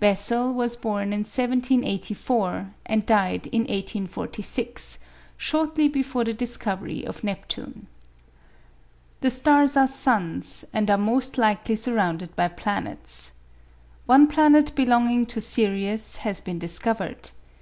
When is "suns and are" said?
9.86-10.98